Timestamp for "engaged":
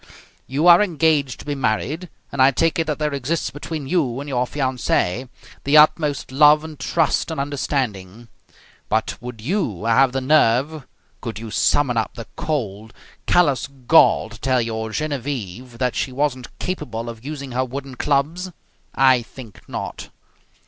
0.81-1.39